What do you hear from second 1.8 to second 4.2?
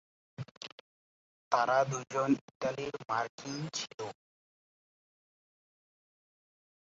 দুজনেই ইতালীয়-মার্কিন ছিলেন।